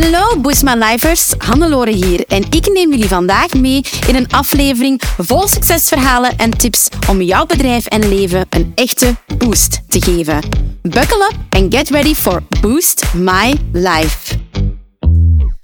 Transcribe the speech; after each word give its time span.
Hallo 0.00 0.40
Boosma 0.40 0.74
Lifers, 0.74 1.34
Hannelore 1.38 1.90
hier 1.90 2.24
en 2.26 2.44
ik 2.50 2.72
neem 2.72 2.90
jullie 2.90 3.08
vandaag 3.08 3.54
mee 3.54 3.84
in 4.08 4.14
een 4.14 4.30
aflevering 4.30 5.02
vol 5.18 5.48
succesverhalen 5.48 6.36
en 6.36 6.50
tips 6.50 6.88
om 7.08 7.22
jouw 7.22 7.46
bedrijf 7.46 7.86
en 7.86 8.08
leven 8.08 8.46
een 8.50 8.72
echte 8.74 9.14
boost 9.38 9.80
te 9.88 10.02
geven. 10.02 10.40
Buckle 10.82 11.30
up 11.32 11.54
and 11.62 11.74
get 11.74 11.88
ready 11.88 12.14
for 12.14 12.42
Boost 12.60 13.14
My 13.14 13.54
Life. 13.72 14.38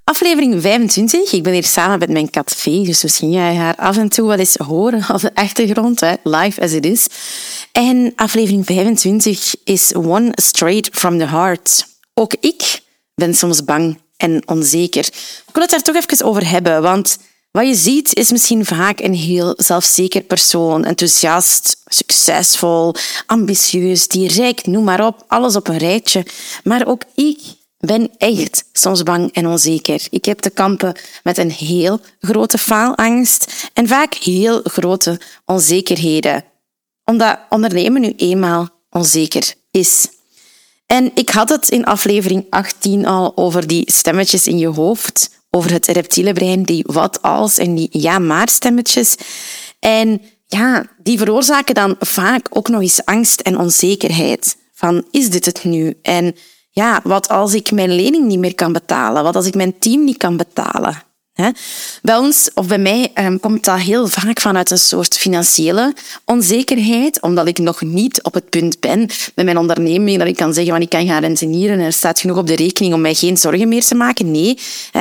Aflevering 0.05 0.63
25. 0.63 1.33
Ik 1.33 1.43
ben 1.43 1.53
hier 1.53 1.65
samen 1.65 1.99
met 1.99 2.11
mijn 2.11 2.31
kat 2.31 2.55
Vee, 2.57 2.85
dus 2.85 3.03
misschien 3.03 3.33
ga 3.33 3.51
je 3.51 3.59
haar 3.59 3.77
af 3.77 3.97
en 3.97 4.09
toe 4.09 4.29
wel 4.29 4.39
eens 4.39 4.57
horen 4.57 5.05
op 5.13 5.21
de 5.21 5.35
achtergrond, 5.35 6.01
hè? 6.01 6.15
live 6.23 6.61
as 6.61 6.73
it 6.73 6.85
is. 6.85 7.07
En 7.73 8.13
aflevering 8.17 8.67
25 8.67 9.55
is 9.65 9.95
One 9.95 10.33
Straight 10.35 10.89
from 10.93 11.19
the 11.19 11.27
Heart. 11.27 11.87
Ook 12.15 12.35
ik 12.41 12.81
ben 13.15 13.35
soms 13.35 13.65
bang 13.65 14.05
en 14.17 14.49
onzeker. 14.49 15.07
Ik 15.47 15.53
wil 15.53 15.63
het 15.63 15.71
daar 15.71 15.83
toch 15.83 15.97
even 15.97 16.27
over 16.27 16.49
hebben, 16.49 16.83
want 16.83 17.19
wat 17.57 17.67
je 17.67 17.75
ziet 17.75 18.15
is 18.15 18.31
misschien 18.31 18.65
vaak 18.65 19.01
een 19.01 19.15
heel 19.15 19.55
zelfzeker 19.57 20.23
persoon, 20.23 20.85
enthousiast, 20.85 21.77
succesvol, 21.87 22.95
ambitieus, 23.27 24.09
direct, 24.09 24.67
noem 24.67 24.85
maar 24.85 25.07
op, 25.07 25.25
alles 25.29 25.57
op 25.57 25.69
een 25.69 25.79
rijtje. 25.79 26.27
Maar 26.65 26.87
ook 26.87 27.03
ik 27.15 27.41
ben 27.79 28.11
echt 28.19 28.65
soms 28.73 29.03
bang 29.03 29.33
en 29.33 29.47
onzeker. 29.47 30.07
Ik 30.11 30.25
heb 30.25 30.39
te 30.39 30.51
kampen 30.51 30.97
met 31.23 31.39
een 31.39 31.51
heel 31.51 32.01
grote 32.21 32.59
faalangst 32.59 33.71
en 33.73 33.89
vaak 33.89 34.15
heel 34.15 34.61
grote 34.65 35.21
onzekerheden. 35.45 36.45
Omdat 37.05 37.39
ondernemen 37.49 38.01
nu 38.01 38.13
eenmaal 38.17 38.69
onzeker 38.91 39.55
is. 39.71 40.09
En 40.87 41.11
ik 41.15 41.29
had 41.29 41.49
het 41.49 41.69
in 41.69 41.85
aflevering 41.85 42.47
18 42.51 43.07
al 43.07 43.33
over 43.37 43.67
die 43.67 43.93
stemmetjes 43.93 44.47
in 44.47 44.59
je 44.59 44.67
hoofd, 44.67 45.31
over 45.51 45.73
het 45.73 45.87
reptiele 45.87 46.33
brein, 46.33 46.63
die 46.63 46.85
wat 46.87 47.23
als 47.23 47.59
en 47.59 47.75
die 47.75 47.89
ja-maar 47.91 48.49
stemmetjes. 48.49 49.15
En 49.79 50.23
ja, 50.47 50.87
die 51.03 51.19
veroorzaken 51.19 51.75
dan 51.75 51.97
vaak 51.99 52.47
ook 52.51 52.69
nog 52.69 52.81
eens 52.81 53.05
angst 53.05 53.41
en 53.41 53.59
onzekerheid. 53.59 54.57
Van, 54.75 55.05
is 55.11 55.31
dit 55.31 55.45
het 55.45 55.65
nu? 55.65 55.99
En 56.03 56.35
ja, 56.71 57.01
wat 57.05 57.29
als 57.29 57.55
ik 57.55 57.71
mijn 57.71 57.95
lening 57.95 58.27
niet 58.27 58.39
meer 58.39 58.55
kan 58.55 58.73
betalen? 58.73 59.23
Wat 59.23 59.37
als 59.37 59.47
ik 59.47 59.55
mijn 59.55 59.79
team 59.79 60.05
niet 60.05 60.17
kan 60.17 60.37
betalen? 60.37 61.03
Bij 62.03 62.17
ons, 62.17 62.51
of 62.55 62.67
bij 62.67 62.79
mij, 62.79 63.11
ehm, 63.15 63.39
komt 63.39 63.65
dat 63.65 63.79
heel 63.79 64.07
vaak 64.07 64.41
vanuit 64.41 64.71
een 64.71 64.79
soort 64.79 65.17
financiële 65.17 65.95
onzekerheid, 66.25 67.21
omdat 67.21 67.47
ik 67.47 67.59
nog 67.59 67.81
niet 67.83 68.23
op 68.23 68.35
het 68.35 68.51
punt 68.51 68.81
ben 68.81 69.09
met 69.35 69.45
mijn 69.45 69.59
onderneming 69.59 70.19
dat 70.19 70.27
ik 70.27 70.37
kan 70.37 70.55
zeggen, 70.55 70.73
van 70.73 70.83
ik 70.83 70.89
kan 70.89 71.07
gaan 71.07 71.21
rentenieren 71.21 71.79
en 71.79 71.85
er 71.85 71.93
staat 71.93 72.21
genoeg 72.21 72.37
op 72.37 72.47
de 72.47 72.57
rekening 72.57 72.95
om 72.95 73.01
mij 73.01 73.15
geen 73.15 73.37
zorgen 73.37 73.69
meer 73.69 73.85
te 73.85 73.95
maken. 73.95 74.31
Nee, 74.31 74.59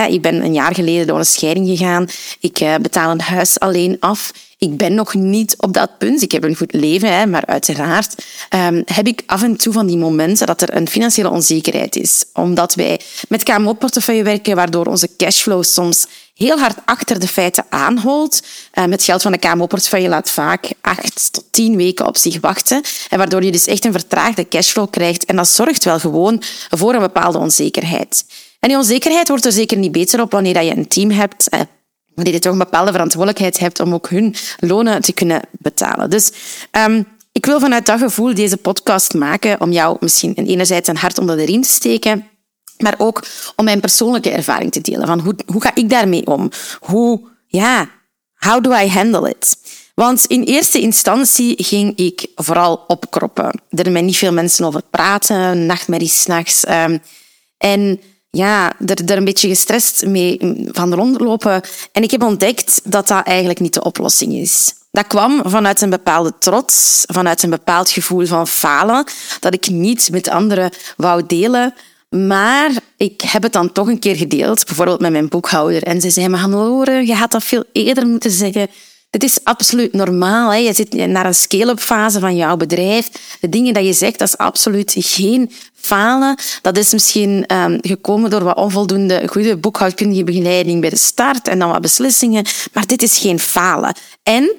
ik 0.10 0.22
ben 0.22 0.44
een 0.44 0.54
jaar 0.54 0.74
geleden 0.74 1.08
door 1.08 1.20
een 1.20 1.26
scheiding 1.26 1.68
gegaan. 1.68 2.08
Ik 2.40 2.60
eh, 2.60 2.76
betaal 2.82 3.12
een 3.12 3.22
huis 3.22 3.60
alleen 3.60 3.98
af. 4.00 4.32
Ik 4.58 4.78
ben 4.78 4.94
nog 4.94 5.14
niet 5.14 5.56
op 5.58 5.74
dat 5.74 5.98
punt. 5.98 6.22
Ik 6.22 6.32
heb 6.32 6.44
een 6.44 6.56
goed 6.56 6.74
leven, 6.74 7.18
hè, 7.18 7.26
maar 7.26 7.46
uiteraard 7.46 8.26
um, 8.56 8.84
heb 8.86 9.08
ik 9.08 9.24
af 9.26 9.44
en 9.44 9.56
toe 9.56 9.74
van 9.74 9.88
die 9.88 9.98
momenten 9.98 10.48
dat 10.48 10.62
er 10.62 10.76
een 10.76 10.88
financiële 10.88 11.30
onzekerheid 11.30 11.96
is. 11.96 12.26
Omdat 12.34 12.76
wij 12.76 13.00
met 13.28 13.44
KMO-portefeuille 13.44 14.24
werken, 14.24 14.56
waardoor 14.56 14.86
onze 14.86 15.10
cashflow 15.18 15.64
soms 15.64 16.06
heel 16.36 16.60
hard 16.60 16.78
achter 16.86 17.20
de 17.20 17.28
feiten 17.28 17.66
aanholt. 17.70 18.42
Um, 18.74 18.92
het 18.92 19.04
geld 19.04 19.22
van 19.22 19.32
de 19.32 19.38
KMO-portefeuille 19.38 20.10
laat 20.10 20.30
vaak 20.30 20.72
acht 20.82 21.34
tot 21.34 21.46
tien 21.52 21.76
weken 21.76 22.08
op 22.08 22.18
zich 22.18 22.40
wachten. 22.40 22.82
En 23.10 23.18
waardoor 23.18 23.44
je 23.44 23.52
dus 23.52 23.68
echt 23.68 23.86
een 23.86 23.92
vertraagde 23.92 24.48
cashflow 24.48 24.90
krijgt. 24.90 25.26
En 25.26 25.36
dat 25.36 25.48
zorgt 25.48 25.84
wel 25.84 26.00
gewoon 26.00 26.42
voor 26.70 26.94
een 26.94 27.00
bepaalde 27.00 27.38
onzekerheid. 27.38 28.26
En 28.60 28.70
die 28.70 28.78
onzekerheid 28.78 29.28
wordt 29.28 29.46
er 29.46 29.52
zeker 29.52 29.78
niet 29.78 29.92
beter 29.92 30.22
op 30.22 30.32
wanneer 30.32 30.64
je 30.64 30.76
een 30.76 30.88
team 30.88 31.12
hebt 31.12 31.50
wanneer 32.16 32.34
je 32.34 32.40
toch 32.40 32.52
een 32.52 32.58
bepaalde 32.58 32.92
verantwoordelijkheid 32.92 33.60
hebt 33.60 33.80
om 33.80 33.94
ook 33.94 34.10
hun 34.10 34.36
lonen 34.60 35.02
te 35.02 35.14
kunnen 35.14 35.42
betalen. 35.52 36.10
Dus 36.10 36.32
um, 36.72 37.08
ik 37.32 37.46
wil 37.46 37.60
vanuit 37.60 37.86
dat 37.86 38.00
gevoel 38.00 38.34
deze 38.34 38.58
podcast 38.58 39.14
maken 39.14 39.62
om 39.62 39.72
jou 39.72 39.98
misschien 40.00 40.34
enerzijds 40.34 40.88
een 40.88 40.98
hart 40.98 41.18
onder 41.18 41.38
de 41.38 41.46
riem 41.46 41.62
te 41.62 41.70
steken, 41.70 42.28
maar 42.78 42.96
ook 42.98 43.24
om 43.56 43.66
mijn 43.66 43.80
persoonlijke 43.80 44.30
ervaring 44.30 44.72
te 44.72 44.82
delen. 44.82 45.08
Van 45.08 45.20
hoe, 45.20 45.36
hoe 45.46 45.62
ga 45.62 45.72
ik 45.76 45.90
daarmee 45.90 46.28
om? 46.28 46.52
Hoe, 46.80 47.22
ja, 47.48 47.90
how 48.36 48.64
do 48.64 48.72
I 48.72 48.88
handle 48.88 49.30
it? 49.30 49.58
Want 49.96 50.26
in 50.26 50.44
eerste 50.44 50.80
instantie 50.80 51.64
ging 51.64 51.98
ik 51.98 52.28
vooral 52.36 52.84
opkroppen. 52.88 53.62
Er 53.70 53.92
zijn 53.92 54.06
niet 54.06 54.18
veel 54.18 54.34
mensen 54.34 54.66
over 54.66 54.82
praten, 54.90 55.66
nachtmerries 55.66 56.22
s'nachts. 56.22 56.68
Um, 56.68 57.02
en 57.58 58.02
ja, 58.30 58.74
er, 58.86 59.06
er 59.06 59.18
een 59.18 59.26
beetje 59.26 59.48
gestrest 59.48 60.06
mee 60.06 60.56
van 60.72 60.94
rondlopen. 60.94 61.62
En 61.92 62.04
ik 62.04 62.12
heb 62.12 62.24
ontdekt 62.24 62.82
dat 62.84 63.08
dat 63.08 63.26
eigenlijk 63.26 63.60
niet 63.60 63.74
de 63.74 63.84
oplossing 63.84 64.34
is. 64.34 64.74
Dat 64.92 65.08
kwam 65.08 65.42
vanuit 65.46 65.82
een 65.82 65.90
bepaalde 65.90 66.34
trots, 66.40 67.04
vanuit 67.06 67.44
een 67.44 67.50
bepaald 67.50 67.90
gevoel 67.90 68.26
van 68.26 68.48
falen, 68.48 69.06
dat 69.40 69.54
ik 69.54 69.70
niet 69.70 70.12
met 70.12 70.30
anderen 70.30 70.72
wou 70.98 71.26
delen. 71.28 71.74
Maar 72.16 72.72
ik 72.98 73.22
heb 73.22 73.44
het 73.44 73.54
dan 73.54 73.72
toch 73.72 73.88
een 73.88 74.00
keer 74.00 74.16
gedeeld, 74.16 74.66
bijvoorbeeld 74.66 75.00
met 75.00 75.12
mijn 75.12 75.28
boekhouder. 75.28 75.84
En 75.84 76.02
ze 76.02 76.10
zei 76.10 76.28
me, 76.28 76.38
Hannelore, 76.38 77.08
je 77.08 77.14
had 77.14 77.32
dat 77.32 77.44
veel 77.44 77.64
eerder 77.72 78.08
moeten 78.08 78.32
zeggen. 78.32 78.68
Het 79.10 79.24
is 79.24 79.44
absoluut 79.44 79.94
normaal. 79.94 80.52
Hè. 80.52 80.58
Je 80.58 80.74
zit 80.74 80.94
naar 80.94 81.26
een 81.26 81.36
scale-up 81.36 81.80
fase 81.80 82.20
van 82.20 82.36
jouw 82.36 82.58
bedrijf. 82.58 83.10
De 83.40 83.50
dingen 83.50 83.74
dat 83.74 83.86
je 83.86 83.94
zegt, 83.94 84.20
dat 84.20 84.28
is 84.28 84.38
absoluut 84.38 84.94
geen 84.98 85.52
falen. 85.74 86.38
Dat 86.62 86.78
is 86.78 86.94
misschien 86.94 87.54
um, 87.54 87.78
gekomen 87.82 88.30
door 88.30 88.44
wat 88.44 88.58
onvoldoende 88.58 89.28
goede 89.28 89.58
boekhoudkundige 89.58 90.24
begeleiding 90.24 90.82
bij 90.82 90.90
de 90.90 90.98
start 90.98 91.48
en 91.48 91.60
dan 91.60 91.70
wat 91.72 91.82
beslissingen. 91.82 92.46
Maar 92.74 92.88
dit 92.88 93.02
is 93.02 93.18
geen 93.18 93.40
falen. 93.40 93.96
En 94.24 94.52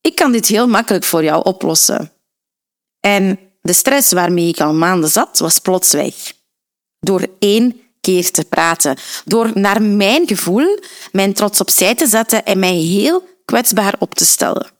ik 0.00 0.14
kan 0.14 0.32
dit 0.32 0.46
heel 0.46 0.68
makkelijk 0.68 1.04
voor 1.04 1.24
jou 1.24 1.44
oplossen. 1.44 2.12
En 3.00 3.38
de 3.60 3.72
stress 3.72 4.12
waarmee 4.12 4.48
ik 4.48 4.60
al 4.60 4.74
maanden 4.74 5.10
zat, 5.10 5.38
was 5.38 5.58
plots 5.58 5.92
weg. 5.92 6.14
Door 7.00 7.26
één 7.38 7.80
keer 8.00 8.30
te 8.30 8.44
praten. 8.44 8.96
Door 9.24 9.50
naar 9.54 9.82
mijn 9.82 10.26
gevoel, 10.26 10.78
mijn 11.12 11.32
trots 11.32 11.60
opzij 11.60 11.94
te 11.94 12.06
zetten 12.06 12.44
en 12.44 12.58
mij 12.58 12.74
heel 12.74 13.22
kwetsbaar 13.44 13.94
op 13.98 14.14
te 14.14 14.24
stellen. 14.24 14.70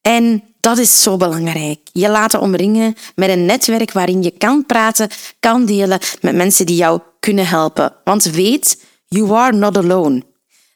En 0.00 0.42
dat 0.60 0.78
is 0.78 1.02
zo 1.02 1.16
belangrijk. 1.16 1.80
Je 1.92 2.08
laten 2.08 2.40
omringen 2.40 2.94
met 3.14 3.28
een 3.28 3.44
netwerk 3.44 3.92
waarin 3.92 4.22
je 4.22 4.30
kan 4.30 4.66
praten, 4.66 5.08
kan 5.40 5.66
delen 5.66 6.00
met 6.20 6.34
mensen 6.34 6.66
die 6.66 6.76
jou 6.76 7.00
kunnen 7.20 7.46
helpen. 7.46 7.92
Want 8.04 8.24
weet, 8.24 8.82
you 9.06 9.32
are 9.32 9.56
not 9.56 9.76
alone. 9.76 10.22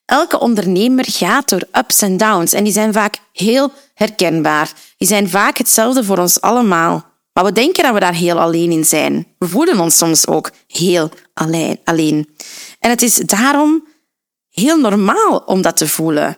Elke 0.04 0.40
ondernemer 0.40 1.04
gaat 1.08 1.48
door 1.48 1.62
ups 1.72 2.02
en 2.02 2.16
downs 2.16 2.52
en 2.52 2.64
die 2.64 2.72
zijn 2.72 2.92
vaak 2.92 3.16
heel 3.32 3.72
herkenbaar. 3.94 4.72
Die 4.96 5.08
zijn 5.08 5.28
vaak 5.28 5.58
hetzelfde 5.58 6.04
voor 6.04 6.18
ons 6.18 6.40
allemaal. 6.40 7.09
Maar 7.40 7.48
we 7.52 7.60
denken 7.60 7.82
dat 7.82 7.92
we 7.92 8.00
daar 8.00 8.14
heel 8.14 8.40
alleen 8.40 8.70
in 8.70 8.84
zijn. 8.84 9.26
We 9.38 9.48
voelen 9.48 9.80
ons 9.80 9.96
soms 9.96 10.26
ook 10.26 10.50
heel 10.66 11.10
alleen. 11.84 12.28
En 12.78 12.90
het 12.90 13.02
is 13.02 13.14
daarom 13.14 13.86
heel 14.50 14.78
normaal 14.78 15.42
om 15.46 15.62
dat 15.62 15.76
te 15.76 15.88
voelen. 15.88 16.36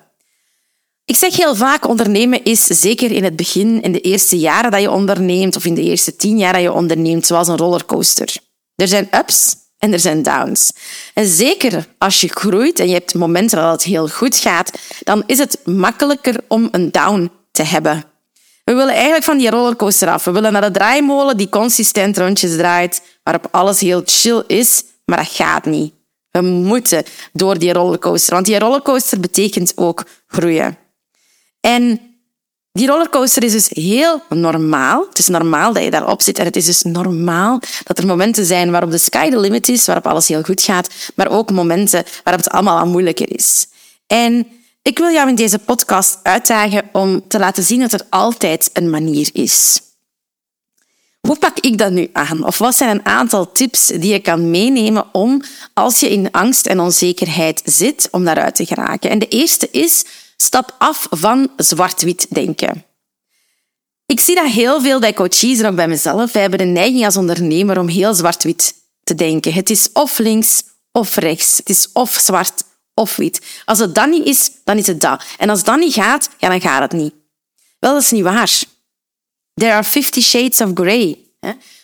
Ik 1.05 1.17
zeg 1.17 1.37
heel 1.37 1.55
vaak, 1.55 1.89
ondernemen 1.89 2.45
is 2.45 2.65
zeker 2.65 3.11
in 3.11 3.25
het 3.25 3.37
begin, 3.37 3.83
in 3.83 3.93
de 3.93 4.01
eerste 4.01 4.39
jaren 4.39 4.71
dat 4.71 4.81
je 4.81 4.91
onderneemt, 4.91 5.57
of 5.57 5.65
in 5.65 5.75
de 5.75 5.83
eerste 5.83 6.17
tien 6.17 6.39
jaar 6.39 6.53
dat 6.53 6.63
je 6.63 6.73
onderneemt, 6.73 7.27
zoals 7.27 7.49
een 7.49 7.57
rollercoaster. 7.57 8.35
Er 8.75 8.89
zijn 8.89 9.09
ups 9.15 9.57
en 9.79 9.93
er 9.93 10.01
zijn 10.01 10.23
downs. 10.23 10.73
En 11.15 11.27
zeker 11.27 11.87
als 11.99 12.21
je 12.21 12.29
groeit 12.29 12.79
en 12.79 12.87
je 12.87 12.95
hebt 12.95 13.15
momenten 13.15 13.59
dat 13.59 13.73
het 13.73 13.83
heel 13.83 14.09
goed 14.09 14.37
gaat, 14.37 14.71
dan 15.01 15.23
is 15.27 15.39
het 15.39 15.59
makkelijker 15.65 16.41
om 16.49 16.69
een 16.71 16.91
down 16.91 17.31
te 17.51 17.63
hebben. 17.63 18.12
We 18.65 18.75
willen 18.75 18.95
eigenlijk 18.95 19.25
van 19.25 19.39
die 19.39 19.51
rollercoaster 19.51 20.09
af. 20.09 20.25
We 20.25 20.31
willen 20.31 20.53
naar 20.53 20.61
de 20.61 20.71
draaimolen 20.71 21.37
die 21.37 21.49
consistent 21.49 22.19
rondjes 22.19 22.57
draait, 22.57 23.03
waarop 23.23 23.49
alles 23.51 23.81
heel 23.81 24.03
chill 24.05 24.45
is, 24.47 24.85
maar 25.05 25.19
dat 25.19 25.29
gaat 25.29 25.65
niet. 25.65 25.95
We 26.31 26.41
moeten 26.41 27.05
door 27.33 27.59
die 27.59 27.73
rollercoaster, 27.73 28.35
want 28.35 28.47
die 28.47 28.59
rollercoaster 28.59 29.21
betekent 29.21 29.73
ook 29.77 30.05
groeien. 30.27 30.79
En 31.61 32.01
die 32.73 32.87
rollercoaster 32.87 33.43
is 33.43 33.53
dus 33.53 33.69
heel 33.69 34.23
normaal. 34.29 35.07
Het 35.09 35.19
is 35.19 35.29
normaal 35.29 35.73
dat 35.73 35.83
je 35.83 35.91
daarop 35.91 36.23
zit 36.23 36.39
en 36.39 36.45
het 36.45 36.57
is 36.57 36.65
dus 36.65 36.83
normaal 36.83 37.61
dat 37.85 37.99
er 37.99 38.07
momenten 38.07 38.45
zijn 38.45 38.71
waarop 38.71 38.91
de 38.91 38.99
sky 38.99 39.31
the 39.31 39.41
limit 39.41 39.69
is, 39.69 39.87
waarop 39.87 40.07
alles 40.07 40.29
heel 40.29 40.43
goed 40.43 40.63
gaat, 40.63 40.89
maar 41.15 41.31
ook 41.31 41.51
momenten 41.51 42.05
waarop 42.25 42.45
het 42.45 42.53
allemaal 42.53 42.79
wat 42.79 42.87
moeilijker 42.87 43.35
is. 43.35 43.67
En 44.07 44.47
ik 44.83 44.99
wil 44.99 45.11
jou 45.11 45.29
in 45.29 45.35
deze 45.35 45.59
podcast 45.59 46.19
uitdagen 46.23 46.89
om 46.93 47.29
te 47.29 47.39
laten 47.39 47.63
zien 47.63 47.81
dat 47.81 47.93
er 47.93 48.07
altijd 48.11 48.71
een 48.73 48.91
manier 48.91 49.31
is. 49.33 49.81
Hoe 51.21 51.39
pak 51.39 51.59
ik 51.59 51.79
dat 51.79 51.93
nu 51.93 52.11
aan? 52.13 52.47
Of 52.47 52.59
wat 52.59 52.77
zijn 52.77 52.91
een 52.91 53.07
aantal 53.07 53.53
tips 53.53 53.87
die 53.87 54.13
je 54.13 54.21
kan 54.21 54.51
meenemen 54.51 55.15
om, 55.15 55.43
als 55.75 56.01
je 56.01 56.11
in 56.11 56.31
angst 56.31 56.67
en 56.67 56.81
onzekerheid 56.81 57.63
zit, 57.65 58.09
om 58.11 58.25
daaruit 58.25 58.55
te 58.55 58.67
geraken? 58.67 59.11
En 59.11 59.19
de 59.19 59.29
eerste 59.29 59.69
is 59.71 60.05
Stap 60.43 60.75
af 60.79 61.07
van 61.11 61.51
zwart-wit 61.57 62.27
denken. 62.31 62.85
Ik 64.07 64.21
zie 64.21 64.35
dat 64.35 64.51
heel 64.51 64.81
veel 64.81 65.01
bij 65.01 65.13
coaches 65.13 65.59
en 65.59 65.67
ook 65.67 65.75
bij 65.77 65.89
mezelf. 65.89 66.33
Wij 66.33 66.43
hebben 66.43 66.59
de 66.59 66.65
neiging 66.65 67.05
als 67.05 67.17
ondernemer 67.17 67.79
om 67.79 67.89
heel 67.89 68.15
zwart-wit 68.15 68.75
te 69.05 69.15
denken. 69.15 69.53
Het 69.53 69.71
is 69.71 69.89
of 69.93 70.19
links 70.19 70.63
of 70.93 71.17
rechts. 71.17 71.57
Het 71.57 71.69
is 71.69 71.89
of 71.93 72.11
zwart 72.11 72.65
of 72.95 73.17
wit. 73.17 73.41
Als 73.65 73.79
het 73.79 73.95
dan 73.95 74.11
niet 74.11 74.27
is, 74.27 74.51
dan 74.65 74.79
is 74.79 74.87
het 74.87 75.01
dat. 75.01 75.25
En 75.39 75.49
als 75.49 75.65
dat 75.65 75.79
niet 75.79 75.95
gaat, 75.95 76.31
ja, 76.39 76.49
dan 76.49 76.61
gaat 76.61 76.81
het 76.81 76.93
niet. 76.93 77.15
Wel, 77.79 77.93
dat 77.93 78.03
is 78.03 78.11
niet 78.11 78.23
waar. 78.23 78.63
There 79.55 79.73
are 79.73 79.85
fifty 79.85 80.21
shades 80.21 80.61
of 80.61 80.71
grey. 80.75 81.19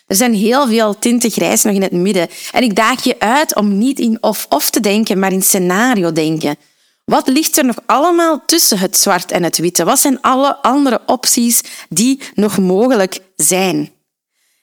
Er 0.07 0.15
zijn 0.15 0.33
heel 0.33 0.67
veel 0.67 0.99
tinten 0.99 1.31
grijs 1.31 1.63
nog 1.63 1.75
in 1.75 1.81
het 1.81 1.91
midden. 1.91 2.29
En 2.51 2.63
ik 2.63 2.75
daag 2.75 3.03
je 3.03 3.19
uit 3.19 3.55
om 3.55 3.77
niet 3.77 3.99
in 3.99 4.17
of-of 4.23 4.69
te 4.69 4.79
denken, 4.79 5.19
maar 5.19 5.31
in 5.31 5.41
scenario 5.41 6.11
denken. 6.11 6.55
Wat 7.05 7.27
ligt 7.27 7.57
er 7.57 7.65
nog 7.65 7.77
allemaal 7.85 8.45
tussen 8.45 8.79
het 8.79 8.97
zwart 8.97 9.31
en 9.31 9.43
het 9.43 9.57
witte? 9.57 9.83
Wat 9.83 9.99
zijn 9.99 10.21
alle 10.21 10.55
andere 10.55 11.01
opties 11.05 11.61
die 11.89 12.21
nog 12.33 12.57
mogelijk 12.57 13.19
zijn? 13.35 13.91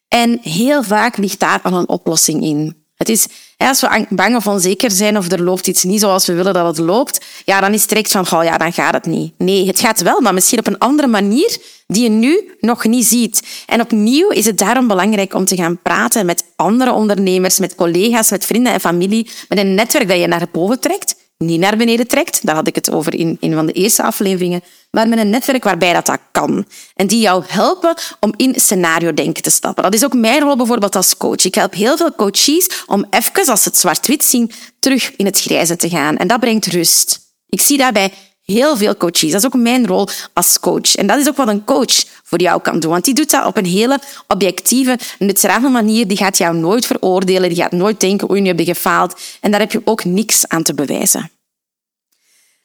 En 0.08 0.38
heel 0.42 0.82
vaak 0.82 1.16
ligt 1.16 1.40
daar 1.40 1.60
al 1.62 1.72
een 1.72 1.88
oplossing 1.88 2.42
in. 2.42 2.85
Is, 3.08 3.26
als 3.56 3.80
we 3.80 4.06
bang 4.08 4.36
of 4.36 4.46
onzeker 4.46 4.90
zijn 4.90 5.16
of 5.16 5.30
er 5.30 5.42
loopt 5.42 5.66
iets 5.66 5.84
niet 5.84 6.00
zoals 6.00 6.26
we 6.26 6.32
willen 6.32 6.54
dat 6.54 6.66
het 6.66 6.86
loopt, 6.86 7.24
ja, 7.44 7.60
dan 7.60 7.72
is 7.72 7.80
het 7.80 7.88
direct 7.88 8.10
van, 8.10 8.26
oh 8.32 8.44
ja, 8.44 8.58
dan 8.58 8.72
gaat 8.72 8.94
het 8.94 9.06
niet. 9.06 9.32
Nee, 9.38 9.66
het 9.66 9.80
gaat 9.80 10.00
wel, 10.00 10.20
maar 10.20 10.34
misschien 10.34 10.58
op 10.58 10.66
een 10.66 10.78
andere 10.78 11.08
manier 11.08 11.56
die 11.86 12.02
je 12.02 12.08
nu 12.08 12.56
nog 12.60 12.84
niet 12.84 13.06
ziet. 13.06 13.42
En 13.66 13.80
opnieuw 13.80 14.28
is 14.28 14.46
het 14.46 14.58
daarom 14.58 14.86
belangrijk 14.88 15.34
om 15.34 15.44
te 15.44 15.56
gaan 15.56 15.78
praten 15.82 16.26
met 16.26 16.44
andere 16.56 16.92
ondernemers, 16.92 17.58
met 17.58 17.74
collega's, 17.74 18.30
met 18.30 18.46
vrienden 18.46 18.72
en 18.72 18.80
familie, 18.80 19.30
met 19.48 19.58
een 19.58 19.74
netwerk 19.74 20.08
dat 20.08 20.20
je 20.20 20.26
naar 20.26 20.46
boven 20.52 20.80
trekt, 20.80 21.14
niet 21.38 21.60
naar 21.60 21.76
beneden 21.76 22.06
trekt. 22.06 22.46
Daar 22.46 22.54
had 22.54 22.66
ik 22.66 22.74
het 22.74 22.90
over 22.90 23.14
in 23.14 23.36
een 23.40 23.54
van 23.54 23.66
de 23.66 23.72
eerste 23.72 24.02
afleveringen. 24.02 24.62
Maar 24.90 25.08
met 25.08 25.18
een 25.18 25.30
netwerk 25.30 25.64
waarbij 25.64 25.92
dat, 25.92 26.06
dat 26.06 26.20
kan. 26.32 26.66
En 26.94 27.06
die 27.06 27.20
jou 27.20 27.44
helpen 27.46 27.94
om 28.20 28.32
in 28.36 28.54
scenario-denken 28.56 29.42
te 29.42 29.50
stappen. 29.50 29.82
Dat 29.82 29.94
is 29.94 30.04
ook 30.04 30.14
mijn 30.14 30.42
rol 30.42 30.56
bijvoorbeeld 30.56 30.96
als 30.96 31.16
coach. 31.16 31.44
Ik 31.44 31.54
help 31.54 31.74
heel 31.74 31.96
veel 31.96 32.14
coaches 32.14 32.84
om 32.86 33.06
even, 33.10 33.50
als 33.50 33.62
ze 33.62 33.68
het 33.68 33.78
zwart-wit 33.78 34.24
zien, 34.24 34.50
terug 34.78 35.16
in 35.16 35.24
het 35.24 35.40
grijze 35.40 35.76
te 35.76 35.88
gaan. 35.88 36.16
En 36.16 36.26
dat 36.26 36.40
brengt 36.40 36.66
rust. 36.66 37.20
Ik 37.48 37.60
zie 37.60 37.78
daarbij 37.78 38.12
heel 38.46 38.76
veel 38.76 38.96
coaches. 38.96 39.30
Dat 39.30 39.40
is 39.40 39.46
ook 39.46 39.54
mijn 39.54 39.86
rol 39.86 40.08
als 40.32 40.60
coach. 40.60 40.94
En 40.94 41.06
dat 41.06 41.18
is 41.18 41.28
ook 41.28 41.36
wat 41.36 41.48
een 41.48 41.64
coach 41.64 42.04
voor 42.22 42.40
jou 42.40 42.60
kan 42.60 42.80
doen. 42.80 42.90
Want 42.90 43.04
die 43.04 43.14
doet 43.14 43.30
dat 43.30 43.46
op 43.46 43.56
een 43.56 43.66
hele 43.66 44.00
objectieve, 44.28 44.98
neutrale 45.18 45.68
manier. 45.68 46.08
Die 46.08 46.16
gaat 46.16 46.38
jou 46.38 46.56
nooit 46.56 46.86
veroordelen. 46.86 47.48
Die 47.48 47.58
gaat 47.62 47.72
nooit 47.72 48.00
denken, 48.00 48.30
oei, 48.30 48.40
nu 48.40 48.46
heb 48.46 48.58
je 48.58 48.64
gefaald. 48.64 49.20
En 49.40 49.50
daar 49.50 49.60
heb 49.60 49.72
je 49.72 49.80
ook 49.84 50.04
niks 50.04 50.48
aan 50.48 50.62
te 50.62 50.74
bewijzen. 50.74 51.30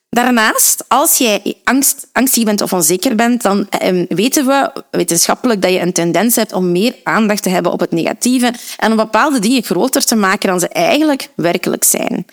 Daarnaast, 0.10 0.83
als 0.88 1.18
jij 1.18 1.56
angst, 1.63 2.07
angstig 2.12 2.44
bent 2.44 2.62
of 2.62 2.74
onzeker 2.74 3.16
bent, 3.16 3.42
dan 3.42 3.69
eh, 3.69 4.06
weten 4.10 4.45
we 4.45 4.84
wetenschappelijk 4.92 5.62
dat 5.62 5.72
je 5.72 5.80
een 5.80 5.94
tendens 5.94 6.36
hebt 6.36 6.54
om 6.54 6.72
meer 6.72 6.95
aandacht 7.04 7.44
te 7.44 7.50
hebben 7.50 7.72
op 7.72 7.80
het 7.80 7.92
negatieve 7.92 8.54
en 8.77 8.92
om 8.92 8.98
bepaalde 8.98 9.39
dingen 9.39 9.63
groter 9.63 10.06
te 10.06 10.16
maken 10.16 10.50
dan 10.50 10.60
ze 10.60 10.68
eigenlijk 10.68 11.30
werkelijk 11.36 11.84
zijn. 11.84 12.25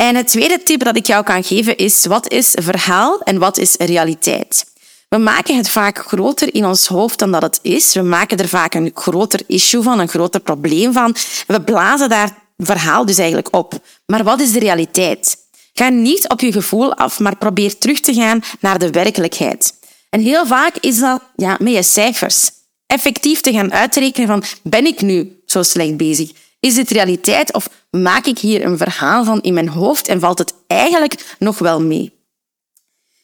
En 0.00 0.16
het 0.16 0.26
tweede 0.26 0.62
tip 0.62 0.84
dat 0.84 0.96
ik 0.96 1.06
jou 1.06 1.24
kan 1.24 1.44
geven 1.44 1.76
is, 1.76 2.06
wat 2.06 2.32
is 2.32 2.50
verhaal 2.62 3.20
en 3.20 3.38
wat 3.38 3.58
is 3.58 3.74
realiteit? 3.76 4.64
We 5.08 5.18
maken 5.18 5.56
het 5.56 5.68
vaak 5.68 5.98
groter 5.98 6.54
in 6.54 6.64
ons 6.64 6.86
hoofd 6.86 7.18
dan 7.18 7.32
dat 7.32 7.42
het 7.42 7.58
is. 7.62 7.94
We 7.94 8.02
maken 8.02 8.38
er 8.38 8.48
vaak 8.48 8.74
een 8.74 8.90
groter 8.94 9.40
issue 9.46 9.82
van, 9.82 9.98
een 9.98 10.08
groter 10.08 10.40
probleem 10.40 10.92
van. 10.92 11.16
We 11.46 11.60
blazen 11.60 12.08
daar 12.08 12.38
verhaal 12.56 13.04
dus 13.04 13.18
eigenlijk 13.18 13.56
op. 13.56 13.78
Maar 14.06 14.24
wat 14.24 14.40
is 14.40 14.52
de 14.52 14.58
realiteit? 14.58 15.36
Ga 15.72 15.88
niet 15.88 16.28
op 16.28 16.40
je 16.40 16.52
gevoel 16.52 16.94
af, 16.94 17.18
maar 17.18 17.36
probeer 17.36 17.78
terug 17.78 18.00
te 18.00 18.14
gaan 18.14 18.42
naar 18.60 18.78
de 18.78 18.90
werkelijkheid. 18.90 19.74
En 20.10 20.20
heel 20.20 20.46
vaak 20.46 20.76
is 20.76 20.98
dat 20.98 21.22
ja, 21.36 21.56
met 21.58 21.72
je 21.72 21.82
cijfers. 21.82 22.50
Effectief 22.86 23.40
te 23.40 23.52
gaan 23.52 23.72
uitrekenen 23.72 24.28
van, 24.28 24.42
ben 24.62 24.86
ik 24.86 25.00
nu 25.00 25.42
zo 25.46 25.62
slecht 25.62 25.96
bezig? 25.96 26.32
Is 26.60 26.74
dit 26.74 26.90
realiteit 26.90 27.52
of 27.52 27.68
maak 27.90 28.26
ik 28.26 28.38
hier 28.38 28.64
een 28.64 28.78
verhaal 28.78 29.24
van 29.24 29.40
in 29.40 29.54
mijn 29.54 29.68
hoofd 29.68 30.08
en 30.08 30.20
valt 30.20 30.38
het 30.38 30.54
eigenlijk 30.66 31.36
nog 31.38 31.58
wel 31.58 31.80
mee? 31.80 32.18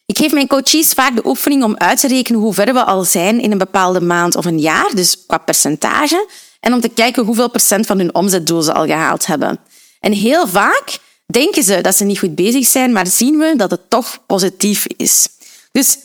Ik 0.07 0.19
geef 0.19 0.33
mijn 0.33 0.47
coaches 0.47 0.93
vaak 0.93 1.17
de 1.17 1.27
oefening 1.27 1.65
om 1.65 1.77
uit 1.77 2.01
te 2.01 2.09
rekenen 2.09 2.41
hoe 2.41 2.55
ver 2.55 2.73
we 2.73 2.85
al 2.85 3.05
zijn 3.05 3.41
in 3.41 3.53
een 3.53 3.59
bepaalde 3.59 4.01
maand 4.01 4.37
of 4.37 4.45
een 4.45 4.59
jaar, 4.59 4.95
dus 4.95 5.27
qua 5.27 5.39
percentage, 5.39 6.29
en 6.61 6.73
om 6.73 6.81
te 6.81 6.89
kijken 6.89 7.25
hoeveel 7.25 7.51
procent 7.51 7.87
van 7.87 7.99
hun 7.99 8.15
omzetdoel 8.15 8.63
ze 8.63 8.73
al 8.73 8.87
gehaald 8.87 9.27
hebben. 9.27 9.59
En 10.01 10.13
heel 10.13 10.49
vaak 10.49 10.99
denken 11.27 11.63
ze 11.63 11.81
dat 11.81 11.95
ze 11.95 12.05
niet 12.05 12.19
goed 12.19 12.35
bezig 12.35 12.67
zijn, 12.67 12.93
maar 12.93 13.07
zien 13.07 13.39
we 13.39 13.55
dat 13.57 13.71
het 13.71 13.91
toch 13.91 14.19
positief 14.27 14.87
is. 14.97 15.29
Dus 15.73 15.99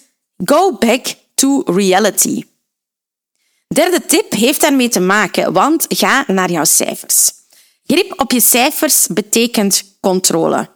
go 0.46 0.78
back 0.78 1.06
to 1.34 1.62
reality. 1.66 2.44
Derde 3.74 4.06
tip 4.06 4.32
heeft 4.32 4.62
daarmee 4.62 4.90
te 4.90 5.00
maken, 5.00 5.54
want 5.54 5.86
ga 5.90 6.24
naar 6.28 6.52
jouw 6.52 6.64
cijfers. 6.64 7.32
Grip 7.86 8.14
op 8.20 8.32
je 8.32 8.42
cijfers 8.42 9.08
betekent 9.08 9.84
controle. 10.00 10.70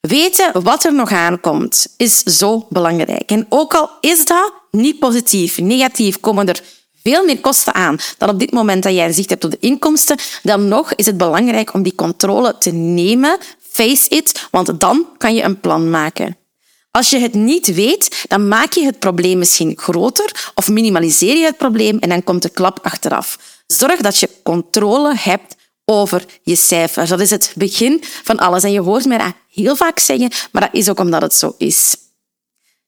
Weten 0.00 0.62
wat 0.62 0.84
er 0.84 0.94
nog 0.94 1.12
aankomt 1.12 1.94
is 1.96 2.22
zo 2.22 2.66
belangrijk. 2.68 3.30
En 3.30 3.46
ook 3.48 3.74
al 3.74 3.90
is 4.00 4.24
dat 4.24 4.52
niet 4.70 4.98
positief, 4.98 5.58
negatief, 5.58 6.20
komen 6.20 6.48
er 6.48 6.62
veel 7.02 7.24
meer 7.24 7.40
kosten 7.40 7.74
aan 7.74 7.98
dan 8.18 8.28
op 8.28 8.38
dit 8.38 8.52
moment 8.52 8.82
dat 8.82 8.92
jij 8.92 9.12
zicht 9.12 9.30
hebt 9.30 9.44
op 9.44 9.50
de 9.50 9.58
inkomsten, 9.60 10.18
dan 10.42 10.68
nog 10.68 10.94
is 10.94 11.06
het 11.06 11.16
belangrijk 11.16 11.74
om 11.74 11.82
die 11.82 11.94
controle 11.94 12.58
te 12.58 12.70
nemen. 12.70 13.38
Face 13.70 14.08
it, 14.08 14.48
want 14.50 14.80
dan 14.80 15.06
kan 15.16 15.34
je 15.34 15.42
een 15.42 15.60
plan 15.60 15.90
maken. 15.90 16.36
Als 16.90 17.10
je 17.10 17.18
het 17.18 17.34
niet 17.34 17.74
weet, 17.74 18.24
dan 18.28 18.48
maak 18.48 18.72
je 18.72 18.84
het 18.84 18.98
probleem 18.98 19.38
misschien 19.38 19.72
groter 19.76 20.50
of 20.54 20.68
minimaliseer 20.68 21.36
je 21.36 21.44
het 21.44 21.56
probleem 21.56 21.98
en 21.98 22.08
dan 22.08 22.24
komt 22.24 22.42
de 22.42 22.48
klap 22.48 22.78
achteraf. 22.82 23.38
Zorg 23.66 24.00
dat 24.00 24.18
je 24.18 24.30
controle 24.42 25.14
hebt 25.16 25.56
over 25.84 26.24
je 26.42 26.56
cijfers. 26.56 27.08
Dat 27.08 27.20
is 27.20 27.30
het 27.30 27.52
begin 27.56 28.02
van 28.02 28.38
alles. 28.38 28.62
En 28.62 28.72
je 28.72 28.80
hoort 28.80 29.04
mij 29.04 29.18
dat 29.18 29.34
heel 29.48 29.76
vaak 29.76 29.98
zeggen, 29.98 30.30
maar 30.52 30.62
dat 30.62 30.74
is 30.74 30.88
ook 30.88 30.98
omdat 30.98 31.22
het 31.22 31.34
zo 31.34 31.54
is. 31.58 31.96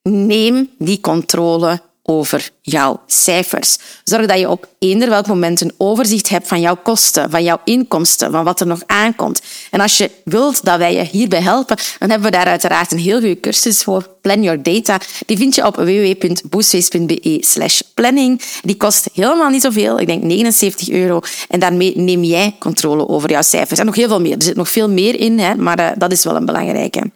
Neem 0.01 0.69
die 0.77 0.99
controle 0.99 1.81
over 2.05 2.49
jouw 2.61 3.01
cijfers. 3.07 3.77
Zorg 4.03 4.25
dat 4.25 4.39
je 4.39 4.49
op 4.49 4.67
eender 4.79 5.09
welk 5.09 5.27
moment 5.27 5.61
een 5.61 5.73
overzicht 5.77 6.29
hebt 6.29 6.47
van 6.47 6.61
jouw 6.61 6.75
kosten, 6.83 7.29
van 7.29 7.43
jouw 7.43 7.59
inkomsten, 7.63 8.31
van 8.31 8.43
wat 8.43 8.59
er 8.59 8.67
nog 8.67 8.81
aankomt. 8.85 9.41
En 9.71 9.79
als 9.79 9.97
je 9.97 10.11
wilt 10.23 10.65
dat 10.65 10.77
wij 10.77 10.93
je 10.93 11.03
hierbij 11.03 11.41
helpen, 11.41 11.77
dan 11.99 12.09
hebben 12.09 12.31
we 12.31 12.37
daar 12.37 12.45
uiteraard 12.45 12.91
een 12.91 12.97
heel 12.97 13.19
goede 13.19 13.39
cursus 13.39 13.83
voor. 13.83 14.09
Plan 14.21 14.43
Your 14.43 14.63
Data. 14.63 14.99
Die 15.25 15.37
vind 15.37 15.55
je 15.55 15.65
op 15.65 15.75
www.boostface.be 15.75 17.37
slash 17.39 17.81
planning. 17.93 18.41
Die 18.61 18.77
kost 18.77 19.09
helemaal 19.13 19.49
niet 19.49 19.61
zoveel, 19.61 19.99
ik 19.99 20.07
denk 20.07 20.23
79 20.23 20.89
euro. 20.89 21.19
En 21.49 21.59
daarmee 21.59 21.97
neem 21.97 22.23
jij 22.23 22.55
controle 22.59 23.07
over 23.07 23.29
jouw 23.29 23.41
cijfers. 23.41 23.79
En 23.79 23.85
nog 23.85 23.95
heel 23.95 24.07
veel 24.07 24.21
meer. 24.21 24.35
Er 24.35 24.43
zit 24.43 24.55
nog 24.55 24.69
veel 24.69 24.89
meer 24.89 25.19
in, 25.19 25.39
hè, 25.39 25.55
maar 25.55 25.79
uh, 25.79 25.89
dat 25.97 26.11
is 26.11 26.23
wel 26.23 26.35
een 26.35 26.45
belangrijke. 26.45 27.11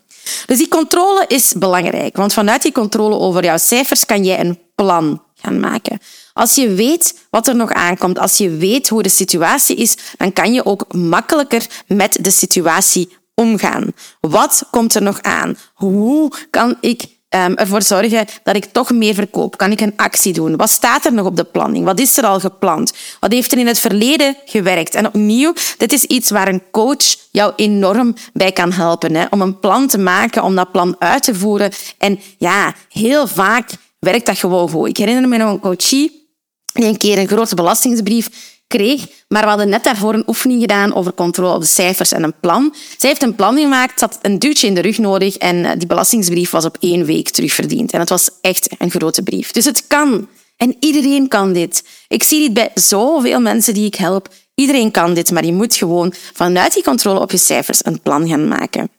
Dus 0.45 0.57
die 0.57 0.68
controle 0.68 1.26
is 1.28 1.54
belangrijk, 1.57 2.18
want 2.18 2.33
vanuit 2.33 2.61
die 2.61 2.71
controle 2.71 3.16
over 3.16 3.44
jouw 3.44 3.57
cijfers 3.57 4.06
kan 4.06 4.23
jij 4.26 4.40
een 4.40 4.59
plan 4.84 5.24
gaan 5.36 5.60
maken. 5.60 6.00
Als 6.34 6.56
je 6.56 6.74
weet 6.74 7.19
wat 7.30 7.48
er 7.48 7.56
nog 7.56 7.72
aankomt, 7.72 8.19
als 8.19 8.38
je 8.38 8.50
weet 8.50 8.90
hoe 8.90 9.04
de 9.04 9.10
situatie 9.10 9.76
is, 9.76 9.98
dan 10.18 10.34
kan 10.34 10.54
je 10.54 10.66
ook 10.66 10.94
makkelijker 10.94 11.66
met 11.88 12.18
de 12.22 12.31
situatie 12.31 13.18
omgaan. 13.34 13.94
Wat 14.19 14.64
komt 14.72 14.96
er 14.96 15.02
nog 15.02 15.22
aan? 15.22 15.57
Hoe 15.74 16.31
kan 16.50 16.78
ik 16.81 17.06
um, 17.30 17.56
ervoor 17.56 17.81
zorgen 17.81 18.26
dat 18.44 18.56
ik 18.56 18.66
toch 18.66 18.92
meer 18.92 19.14
verkoop? 19.14 19.57
Kan 19.57 19.72
ik 19.72 19.81
een 19.81 19.94
actie 19.96 20.34
doen? 20.34 20.56
Wat 20.56 20.69
staat 20.69 21.06
er 21.06 21.14
nog 21.14 21.26
op 21.26 21.36
de 21.36 21.44
planning? 21.44 21.86
Wat 21.86 22.00
is 22.00 22.18
er 22.18 22.26
al 22.26 22.40
gepland? 22.40 22.94
Wat 23.19 23.31
heeft 23.31 23.52
er 23.52 23.57
in 23.57 23.68
het 23.68 23.80
verleden 23.80 24.38
gewerkt? 24.46 24.96
En 24.96 25.07
opnieuw, 25.07 25.54
dit 25.78 25.94
is 25.94 26.04
iets 26.04 26.30
waar 26.30 26.48
een 26.48 26.64
coach 26.72 27.16
jou 27.31 27.54
enorm 27.56 28.16
bij 28.34 28.52
kan 28.52 28.72
helpen. 28.72 29.16
Hè? 29.16 29.26
Om 29.30 29.42
een 29.42 29.60
plan 29.60 29.88
te 29.88 29.98
maken, 29.98 30.44
om 30.44 30.56
dat 30.56 30.72
plan 30.72 30.96
uit 31.00 31.24
te 31.24 31.36
voeren. 31.36 31.72
En 31.98 32.19
ja, 32.38 32.74
heel 32.90 33.28
vaak 33.28 33.72
werkt 34.11 34.26
dat 34.26 34.37
gewoon 34.37 34.69
goed. 34.69 34.90
Ik 34.90 34.97
herinner 34.97 35.30
me 35.30 35.37
nog 35.37 35.52
een 35.52 35.59
coachie 35.59 36.30
die 36.73 36.85
een 36.85 36.97
keer 36.97 37.18
een 37.18 37.28
grote 37.28 37.56
belastingsbrief 37.56 38.30
kreeg, 38.68 39.07
maar 39.28 39.42
we 39.42 39.47
hadden 39.47 39.69
net 39.69 39.83
daarvoor 39.83 40.14
een 40.14 40.28
oefening 40.28 40.61
gedaan 40.61 40.94
over 40.95 41.14
controle 41.14 41.54
op 41.54 41.61
de 41.61 41.68
cijfers 41.68 42.11
en 42.11 42.23
een 42.23 42.40
plan. 42.40 42.76
Zij 42.97 43.09
heeft 43.09 43.23
een 43.23 43.35
plan 43.35 43.57
gemaakt, 43.57 43.99
had 43.99 44.19
een 44.21 44.40
duwtje 44.40 44.68
in 44.68 44.73
de 44.73 44.81
rug 44.81 44.97
nodig 44.97 45.37
en 45.37 45.66
eh, 45.66 45.71
die 45.78 45.87
belastingsbrief 45.87 46.49
was 46.49 46.66
op 46.66 46.78
één 46.80 47.06
week 47.06 47.30
terugverdiend. 47.30 47.92
En 47.92 47.99
het 47.99 48.09
was 48.09 48.30
echt 48.42 48.69
een 48.78 48.92
grote 48.92 49.23
brief. 49.23 49.52
Dus 49.52 49.66
het 49.66 49.87
kan. 49.87 50.28
En 50.57 50.76
iedereen 50.80 51.28
kan 51.28 51.54
dit. 51.54 51.83
Ik 52.07 52.23
zie 52.23 52.40
dit 52.40 52.54
bij 52.54 52.71
zoveel 52.73 53.40
mensen 53.40 53.73
die 53.73 53.85
ik 53.85 53.95
help. 53.95 54.28
Iedereen 54.56 54.92
kan 54.92 55.14
dit, 55.14 55.31
maar 55.31 55.45
je 55.45 55.54
moet 55.54 55.76
gewoon 55.76 56.14
vanuit 56.33 56.73
die 56.73 56.83
controle 56.83 57.19
op 57.19 57.31
je 57.31 57.37
cijfers 57.37 57.85
een 57.85 58.02
plan 58.02 58.28
gaan 58.28 58.47
maken. 58.47 58.90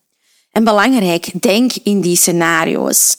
En 0.53 0.65
belangrijk, 0.65 1.31
denk 1.43 1.73
in 1.83 2.01
die 2.01 2.17
scenario's. 2.17 3.17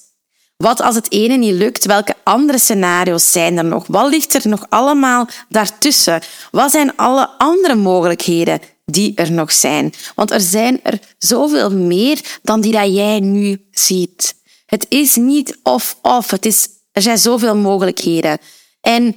Wat 0.63 0.81
als 0.81 0.95
het 0.95 1.11
ene 1.11 1.35
niet 1.35 1.53
lukt? 1.53 1.85
Welke 1.85 2.15
andere 2.23 2.57
scenario's 2.57 3.31
zijn 3.31 3.57
er 3.57 3.65
nog? 3.65 3.87
Wat 3.87 4.09
ligt 4.09 4.33
er 4.33 4.47
nog 4.47 4.65
allemaal 4.69 5.27
daartussen? 5.49 6.21
Wat 6.51 6.71
zijn 6.71 6.95
alle 6.97 7.29
andere 7.37 7.75
mogelijkheden 7.75 8.59
die 8.85 9.15
er 9.15 9.31
nog 9.31 9.51
zijn? 9.51 9.93
Want 10.15 10.31
er 10.31 10.41
zijn 10.41 10.79
er 10.83 10.99
zoveel 11.17 11.71
meer 11.71 12.39
dan 12.41 12.61
die 12.61 12.71
dat 12.71 12.95
jij 12.95 13.19
nu 13.19 13.67
ziet. 13.71 14.35
Het 14.65 14.85
is 14.89 15.15
niet 15.15 15.59
of-of. 15.63 16.31
Is, 16.31 16.67
er 16.91 17.01
zijn 17.01 17.17
zoveel 17.17 17.55
mogelijkheden. 17.55 18.37
En 18.81 19.15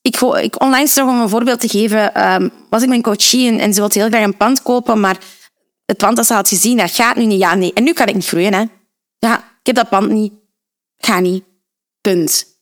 ik, 0.00 0.20
ik 0.20 0.60
onlangs 0.60 0.94
nog 0.94 1.08
om 1.08 1.20
een 1.20 1.28
voorbeeld 1.28 1.60
te 1.60 1.68
geven, 1.68 2.32
um, 2.32 2.52
was 2.70 2.82
ik 2.82 2.88
mijn 2.88 3.02
coachie 3.02 3.48
en, 3.48 3.58
en 3.58 3.74
ze 3.74 3.80
wilde 3.80 3.98
heel 3.98 4.08
graag 4.08 4.24
een 4.24 4.36
pand 4.36 4.62
kopen, 4.62 5.00
maar 5.00 5.18
het 5.84 5.96
pand 5.96 6.16
dat 6.16 6.26
ze 6.26 6.34
had 6.34 6.48
gezien, 6.48 6.76
dat 6.76 6.90
gaat 6.90 7.16
nu 7.16 7.24
niet. 7.24 7.40
Ja, 7.40 7.54
nee. 7.54 7.72
En 7.72 7.84
nu 7.84 7.92
kan 7.92 8.06
ik 8.06 8.14
niet 8.14 8.26
groeien, 8.26 8.54
hè. 8.54 8.64
Ja, 9.18 9.36
ik 9.38 9.66
heb 9.66 9.74
dat 9.74 9.88
pand 9.88 10.10
niet. 10.10 10.32
Ga 10.98 11.20
niet. 11.20 11.44
Punt. 12.00 12.56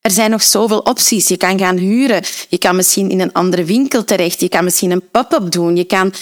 Er 0.00 0.10
zijn 0.10 0.30
nog 0.30 0.42
zoveel 0.42 0.78
opties. 0.78 1.28
Je 1.28 1.36
kan 1.36 1.58
gaan 1.58 1.76
huren. 1.76 2.22
Je 2.48 2.58
kan 2.58 2.76
misschien 2.76 3.10
in 3.10 3.20
een 3.20 3.32
andere 3.32 3.64
winkel 3.64 4.04
terecht. 4.04 4.40
Je 4.40 4.48
kan 4.48 4.64
misschien 4.64 4.90
een 4.90 5.08
pop-up 5.10 5.50
doen. 5.50 5.76
Je 5.76 5.84
kan 5.84 6.14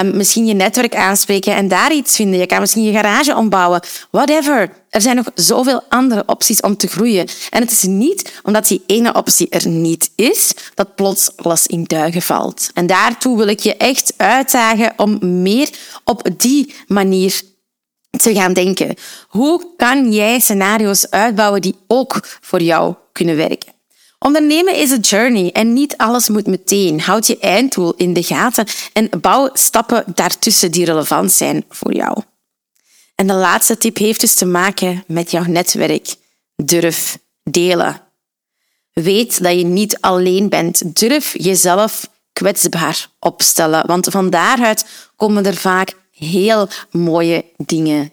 um, 0.00 0.16
misschien 0.16 0.46
je 0.46 0.54
netwerk 0.54 0.94
aanspreken 0.94 1.54
en 1.54 1.68
daar 1.68 1.94
iets 1.94 2.16
vinden. 2.16 2.38
Je 2.38 2.46
kan 2.46 2.60
misschien 2.60 2.82
je 2.82 2.92
garage 2.92 3.36
ombouwen. 3.36 3.80
Whatever. 4.10 4.70
Er 4.90 5.00
zijn 5.00 5.16
nog 5.16 5.30
zoveel 5.34 5.82
andere 5.88 6.22
opties 6.26 6.60
om 6.60 6.76
te 6.76 6.86
groeien. 6.86 7.28
En 7.50 7.60
het 7.60 7.70
is 7.70 7.82
niet 7.82 8.40
omdat 8.42 8.68
die 8.68 8.82
ene 8.86 9.14
optie 9.14 9.48
er 9.48 9.68
niet 9.68 10.10
is, 10.14 10.52
dat 10.74 10.94
plots 10.94 11.36
alles 11.36 11.66
in 11.66 11.84
duigen 11.84 12.22
valt. 12.22 12.70
En 12.74 12.86
daartoe 12.86 13.36
wil 13.36 13.48
ik 13.48 13.60
je 13.60 13.76
echt 13.76 14.14
uitdagen 14.16 14.92
om 14.96 15.42
meer 15.42 15.68
op 16.04 16.28
die 16.36 16.74
manier 16.86 17.42
te 18.16 18.34
gaan 18.34 18.52
denken. 18.52 18.94
Hoe 19.28 19.66
kan 19.76 20.12
jij 20.12 20.40
scenario's 20.40 21.10
uitbouwen 21.10 21.60
die 21.60 21.74
ook 21.86 22.20
voor 22.40 22.62
jou 22.62 22.94
kunnen 23.12 23.36
werken? 23.36 23.72
Ondernemen 24.18 24.74
is 24.74 24.90
een 24.90 25.00
journey 25.00 25.52
en 25.52 25.72
niet 25.72 25.96
alles 25.96 26.28
moet 26.28 26.46
meteen. 26.46 27.00
Houd 27.00 27.26
je 27.26 27.38
einddoel 27.38 27.94
in 27.94 28.12
de 28.12 28.22
gaten 28.22 28.66
en 28.92 29.10
bouw 29.20 29.50
stappen 29.52 30.04
daartussen 30.14 30.70
die 30.70 30.84
relevant 30.84 31.32
zijn 31.32 31.64
voor 31.68 31.94
jou. 31.94 32.22
En 33.14 33.26
de 33.26 33.32
laatste 33.32 33.78
tip 33.78 33.96
heeft 33.96 34.20
dus 34.20 34.34
te 34.34 34.46
maken 34.46 35.04
met 35.06 35.30
jouw 35.30 35.44
netwerk. 35.44 36.14
Durf 36.56 37.18
delen. 37.42 38.00
Weet 38.92 39.42
dat 39.42 39.58
je 39.58 39.64
niet 39.64 40.00
alleen 40.00 40.48
bent. 40.48 40.96
Durf 41.00 41.34
jezelf 41.38 42.08
kwetsbaar 42.32 43.08
opstellen, 43.18 43.86
want 43.86 44.06
van 44.10 44.30
daaruit 44.30 44.86
komen 45.16 45.46
er 45.46 45.56
vaak 45.56 45.94
heel 46.24 46.68
mooie 46.90 47.44
dingen. 47.56 48.10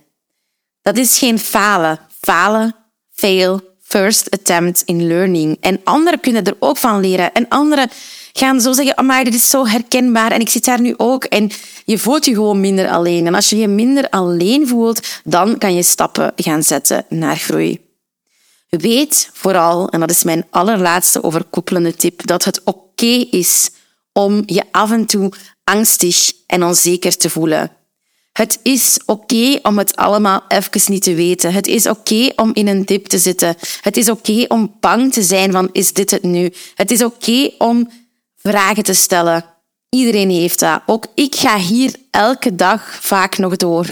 Dat 0.82 0.98
is 0.98 1.18
geen 1.18 1.39
falen. 1.39 2.00
Falen, 2.20 2.75
fail, 3.13 3.62
first 3.82 4.30
attempt 4.30 4.82
in 4.86 5.08
learning. 5.08 5.58
En 5.60 5.82
anderen 5.84 6.20
kunnen 6.20 6.44
er 6.44 6.56
ook 6.60 6.77
van 6.77 7.00
leren. 7.00 7.34
En 7.34 7.48
anderen 7.48 7.89
gaan 8.34 8.62
zo 8.62 8.72
zeggen, 8.72 9.06
maar 9.06 9.24
dit 9.24 9.34
is 9.34 9.50
zo 9.50 9.68
herkenbaar 9.68 10.32
en 10.32 10.39
ik 10.39 10.50
zit 10.50 10.65
daar 10.65 10.82
nu 10.82 10.94
ook. 10.98 11.24
En 11.24 11.51
je 11.86 11.98
voelt 11.98 12.25
je 12.25 12.34
gewoon 12.34 12.60
minder 12.60 12.89
alleen. 12.89 13.27
En 13.27 13.36
als 13.36 13.50
je 13.50 13.58
je 13.58 13.68
minder 13.68 14.10
alleen 14.10 14.68
voelt, 14.68 15.08
dan 15.24 15.58
kan 15.58 15.74
je 15.74 15.84
stappen 15.84 16.34
gaan 16.36 16.63
zetten 16.63 17.06
naar 17.10 17.38
groei. 17.38 17.89
Weet 18.70 19.30
vooral, 19.34 19.89
en 19.89 20.00
dat 20.00 20.10
is 20.10 20.24
mijn 20.24 20.46
allerlaatste 20.50 21.24
overkoepelende 21.24 21.96
tip, 21.96 22.27
dat 22.27 22.44
het 22.44 22.62
oké 22.63 23.25
is 23.32 23.70
om 24.13 24.44
je 24.46 24.63
af 24.72 24.91
en 24.91 25.06
toe 25.06 25.32
angstig 25.63 26.32
en 26.48 26.63
onzeker 26.63 27.18
te 27.18 27.30
voelen. 27.30 27.72
Het 28.32 28.60
is 28.64 29.00
oké 29.06 29.60
om 29.62 29.78
het 29.78 29.96
allemaal 29.96 30.44
even 30.48 30.82
niet 30.86 31.04
te 31.04 31.14
weten. 31.14 31.54
Het 31.54 31.68
is 31.68 31.88
oké 31.88 32.30
om 32.36 32.52
in 32.54 32.68
een 32.68 32.86
dip 32.86 33.06
te 33.06 33.18
zitten. 33.18 33.56
Het 33.82 33.98
is 33.98 34.10
oké 34.10 34.46
om 34.48 34.76
bang 34.80 35.14
te 35.14 35.24
zijn 35.24 35.52
van 35.52 35.70
is 35.72 35.94
dit 35.94 36.12
het 36.12 36.24
nu? 36.24 36.54
Het 36.76 36.92
is 36.92 37.04
oké 37.04 37.50
om 37.58 37.90
vragen 38.36 38.84
te 38.84 38.94
stellen. 38.94 39.46
Iedereen 39.90 40.30
heeft 40.30 40.60
dat. 40.60 40.82
Ook 40.86 41.06
ik 41.16 41.36
ga 41.36 41.58
hier 41.58 41.96
elke 42.12 42.56
dag 42.56 43.00
vaak 43.02 43.38
nog 43.38 43.56
door. 43.56 43.86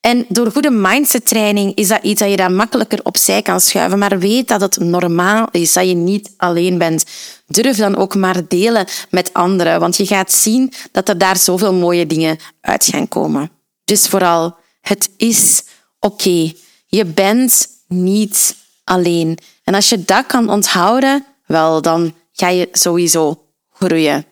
En 0.00 0.24
door 0.28 0.50
goede 0.52 0.70
mindset 0.70 1.26
training 1.26 1.74
is 1.74 1.88
dat 1.88 2.02
iets 2.02 2.20
dat 2.20 2.30
je 2.30 2.36
dan 2.36 2.54
makkelijker 2.54 3.00
opzij 3.02 3.42
kan 3.42 3.60
schuiven. 3.60 3.98
Maar 3.98 4.18
weet 4.18 4.48
dat 4.48 4.60
het 4.60 4.76
normaal 4.78 5.48
is, 5.50 5.72
dat 5.72 5.88
je 5.88 5.94
niet 5.94 6.34
alleen 6.36 6.78
bent. 6.78 7.04
Durf 7.46 7.76
dan 7.76 7.96
ook 7.96 8.14
maar 8.14 8.48
delen 8.48 8.86
met 9.10 9.32
anderen, 9.32 9.80
want 9.80 9.96
je 9.96 10.06
gaat 10.06 10.32
zien 10.32 10.72
dat 10.92 11.08
er 11.08 11.18
daar 11.18 11.36
zoveel 11.36 11.72
mooie 11.72 12.06
dingen 12.06 12.38
uit 12.60 12.84
gaan 12.84 13.08
komen. 13.08 13.55
Dus 13.86 14.08
vooral, 14.08 14.56
het 14.80 15.10
is 15.16 15.62
oké. 15.98 16.52
Je 16.86 17.04
bent 17.04 17.66
niet 17.88 18.56
alleen. 18.84 19.38
En 19.64 19.74
als 19.74 19.88
je 19.88 20.04
dat 20.04 20.26
kan 20.26 20.50
onthouden, 20.50 21.24
wel, 21.46 21.82
dan 21.82 22.14
ga 22.32 22.48
je 22.48 22.68
sowieso 22.72 23.44
groeien. 23.70 24.24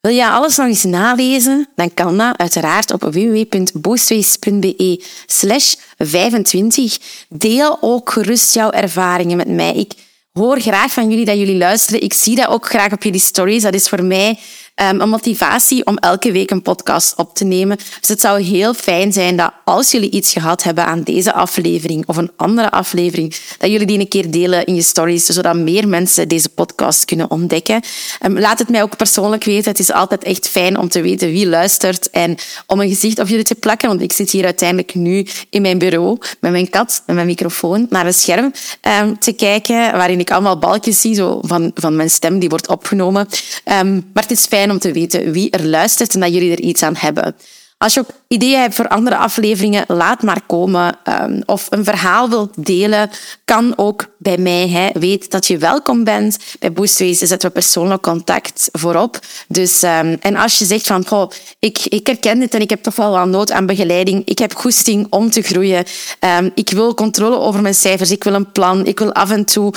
Wil 0.00 0.12
je 0.12 0.28
alles 0.28 0.56
nog 0.56 0.66
eens 0.66 0.84
nalezen? 0.84 1.68
Dan 1.74 1.94
kan 1.94 2.18
dat 2.18 2.36
uiteraard 2.36 2.92
op 2.92 3.02
www.boostways.be 3.02 5.04
slash 5.26 5.74
25. 5.98 6.98
Deel 7.28 7.78
ook 7.80 8.10
gerust 8.10 8.54
jouw 8.54 8.70
ervaringen 8.70 9.36
met 9.36 9.48
mij. 9.48 9.74
Ik 9.74 9.92
hoor 10.32 10.60
graag 10.60 10.92
van 10.92 11.10
jullie 11.10 11.24
dat 11.24 11.38
jullie 11.38 11.56
luisteren. 11.56 12.02
Ik 12.02 12.12
zie 12.12 12.36
dat 12.36 12.48
ook 12.48 12.66
graag 12.66 12.92
op 12.92 13.02
jullie 13.02 13.20
stories. 13.20 13.62
Dat 13.62 13.74
is 13.74 13.88
voor 13.88 14.04
mij 14.04 14.38
um, 14.82 15.00
een 15.00 15.08
motivatie 15.08 15.86
om 15.86 15.96
elke 15.98 16.32
week 16.32 16.50
een 16.50 16.62
podcast 16.62 17.16
op 17.16 17.34
te 17.34 17.44
nemen. 17.44 17.76
Dus 17.76 18.08
het 18.08 18.20
zou 18.20 18.40
heel 18.40 18.74
fijn 18.74 19.12
zijn 19.12 19.36
dat 19.36 19.52
als 19.64 19.90
jullie 19.90 20.10
iets 20.10 20.32
gehad 20.32 20.62
hebben 20.62 20.86
aan 20.86 21.02
deze 21.02 21.32
aflevering 21.32 22.06
of 22.06 22.16
een 22.16 22.30
andere 22.36 22.70
aflevering, 22.70 23.34
dat 23.58 23.70
jullie 23.70 23.86
die 23.86 23.98
een 23.98 24.08
keer 24.08 24.30
delen 24.30 24.64
in 24.64 24.74
je 24.74 24.82
stories, 24.82 25.24
zodat 25.24 25.56
meer 25.56 25.88
mensen 25.88 26.28
deze 26.28 26.48
podcast 26.48 27.04
kunnen 27.04 27.30
ontdekken. 27.30 27.82
Um, 28.22 28.38
laat 28.38 28.58
het 28.58 28.68
mij 28.68 28.82
ook 28.82 28.96
persoonlijk 28.96 29.44
weten. 29.44 29.70
Het 29.70 29.78
is 29.80 29.92
altijd 29.92 30.24
echt 30.24 30.48
fijn 30.48 30.78
om 30.78 30.88
te 30.88 31.00
weten 31.00 31.28
wie 31.28 31.48
luistert 31.48 32.10
en 32.10 32.36
om 32.66 32.80
een 32.80 32.88
gezicht 32.88 33.18
op 33.18 33.28
jullie 33.28 33.44
te 33.44 33.54
plakken, 33.54 33.88
want 33.88 34.00
ik 34.00 34.12
zit 34.12 34.30
hier 34.30 34.44
uiteindelijk 34.44 34.94
nu 34.94 35.26
in 35.50 35.62
mijn 35.62 35.78
bureau 35.78 36.18
met 36.40 36.50
mijn 36.50 36.70
kat, 36.70 37.02
met 37.06 37.14
mijn 37.14 37.26
microfoon, 37.26 37.86
naar 37.90 38.06
een 38.06 38.14
scherm 38.14 38.52
um, 39.00 39.18
te 39.18 39.32
kijken, 39.32 39.76
waarin 39.92 40.20
ik 40.20 40.30
allemaal 40.30 40.58
balkjes 40.58 41.00
zie 41.00 41.14
zo 41.14 41.40
van, 41.42 41.70
van 41.74 41.96
mijn 41.96 42.10
stem 42.10 42.38
die 42.38 42.48
wordt 42.48 42.68
opgenomen. 42.68 43.28
Maar 43.64 44.22
het 44.22 44.30
is 44.30 44.46
fijn 44.46 44.63
om 44.70 44.78
te 44.78 44.92
weten 44.92 45.32
wie 45.32 45.50
er 45.50 45.66
luistert 45.66 46.14
en 46.14 46.20
dat 46.20 46.32
jullie 46.32 46.52
er 46.52 46.60
iets 46.60 46.82
aan 46.82 46.96
hebben. 46.96 47.36
Als 47.84 47.94
je 47.94 48.00
ook 48.00 48.10
ideeën 48.28 48.60
hebt 48.60 48.74
voor 48.74 48.88
andere 48.88 49.16
afleveringen, 49.16 49.84
laat 49.88 50.22
maar 50.22 50.40
komen. 50.46 50.96
Um, 51.22 51.42
of 51.46 51.66
een 51.70 51.84
verhaal 51.84 52.28
wilt 52.28 52.66
delen, 52.66 53.10
kan 53.44 53.72
ook 53.76 54.06
bij 54.18 54.38
mij. 54.38 54.68
Hè. 54.68 55.00
Weet 55.00 55.30
dat 55.30 55.46
je 55.46 55.58
welkom 55.58 56.04
bent. 56.04 56.38
Bij 56.58 56.72
Boostways 56.72 57.18
zetten 57.18 57.48
we 57.48 57.54
persoonlijk 57.54 58.02
contact 58.02 58.68
voorop. 58.72 59.18
Dus, 59.48 59.82
um, 59.82 60.16
en 60.20 60.36
als 60.36 60.58
je 60.58 60.64
zegt 60.64 60.86
van, 60.86 61.06
goh, 61.06 61.30
ik, 61.58 61.78
ik 61.84 62.06
herken 62.06 62.38
dit 62.38 62.54
en 62.54 62.60
ik 62.60 62.70
heb 62.70 62.82
toch 62.82 62.96
wel 62.96 63.10
wat 63.10 63.26
nood 63.26 63.52
aan 63.52 63.66
begeleiding. 63.66 64.22
Ik 64.24 64.38
heb 64.38 64.54
goesting 64.54 65.06
om 65.10 65.30
te 65.30 65.42
groeien. 65.42 65.84
Um, 66.38 66.50
ik 66.54 66.70
wil 66.70 66.94
controle 66.94 67.38
over 67.38 67.62
mijn 67.62 67.74
cijfers. 67.74 68.10
Ik 68.10 68.24
wil 68.24 68.34
een 68.34 68.52
plan. 68.52 68.86
Ik 68.86 68.98
wil 68.98 69.12
af 69.12 69.30
en 69.30 69.44
toe 69.44 69.74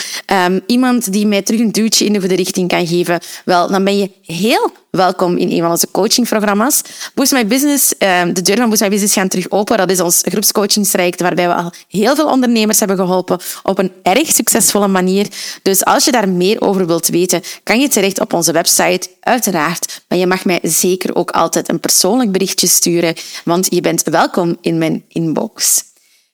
iemand 0.66 1.12
die 1.12 1.28
mij 1.28 1.42
terug 1.42 1.60
een 1.60 1.72
duwtje 1.72 2.06
in 2.06 2.14
de 2.14 2.20
goede 2.20 2.36
richting 2.36 2.68
kan 2.70 2.88
geven. 2.88 3.20
Wel, 3.46 3.68
dan 3.68 3.84
ben 3.84 3.98
je 3.98 4.12
heel 4.22 4.72
welkom 4.92 5.38
in 5.38 5.52
een 5.52 5.62
van 5.62 5.72
onze 5.72 5.92
coachingprogramma's. 5.92 6.82
Boost 7.14 7.32
My 7.32 7.48
Business, 7.48 7.94
de 8.34 8.42
deur 8.42 8.58
van 8.58 8.70
Boost 8.70 8.82
My 8.82 8.90
Business 8.90 9.14
gaan 9.14 9.28
terug 9.28 9.52
open. 9.52 9.78
Dat 9.78 9.90
is 9.90 10.00
ons 10.00 10.22
groepscoachingstraject 10.26 11.22
waarbij 11.22 11.48
we 11.48 11.54
al 11.54 11.74
heel 11.88 12.16
veel 12.16 12.30
ondernemers 12.30 12.80
hebben 12.80 12.98
geholpen 12.98 13.40
op 13.64 13.78
een 13.78 13.92
erg 14.04 14.32
succesvolle 14.32 14.88
manier. 14.88 15.28
Dus 15.62 15.86
als 15.86 16.06
je 16.06 16.12
daar 16.12 16.30
meer 16.30 16.62
over 16.62 16.88
wilt 16.88 17.08
weten, 17.08 17.42
kan 17.64 17.80
je 17.80 17.88
terecht 17.88 18.20
op 18.20 18.34
onze 18.34 18.52
website, 18.52 19.10
uiteraard. 19.20 20.02
Maar 20.08 20.18
je 20.18 20.28
mag 20.28 20.46
mij 20.46 20.60
zeker 20.64 21.16
ook 21.16 21.32
altijd 21.32 21.70
een 21.70 21.80
persoonlijk 21.80 22.32
berichtje 22.32 22.68
sturen, 22.68 23.16
want 23.44 23.68
je 23.70 23.82
bent 23.82 24.04
welkom 24.04 24.58
in 24.62 24.78
mijn 24.78 25.04
inbox. 25.08 25.84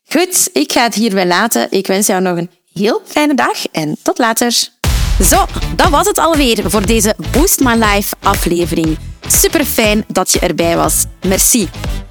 Goed, 0.09 0.49
ik 0.53 0.71
ga 0.71 0.83
het 0.83 0.95
hierbij 0.95 1.27
laten. 1.27 1.67
Ik 1.69 1.87
wens 1.87 2.07
jou 2.07 2.21
nog 2.21 2.37
een 2.37 2.49
heel 2.73 3.01
fijne 3.05 3.35
dag 3.35 3.67
en 3.71 3.97
tot 4.01 4.17
later. 4.17 4.71
Zo, 5.21 5.45
dat 5.75 5.89
was 5.89 6.07
het 6.07 6.17
alweer 6.17 6.63
voor 6.65 6.85
deze 6.85 7.15
Boost 7.31 7.59
My 7.59 7.73
Life 7.73 8.15
aflevering. 8.19 8.97
Super 9.27 9.65
fijn 9.65 10.05
dat 10.07 10.31
je 10.31 10.39
erbij 10.39 10.75
was. 10.75 11.05
Merci. 11.21 11.69